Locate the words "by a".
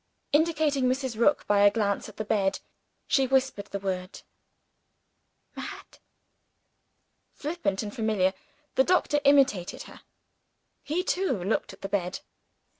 1.45-1.69